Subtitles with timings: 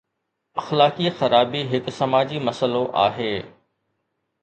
[0.61, 3.33] اخلاقي خرابي هڪ سماجي مسئلو آهي.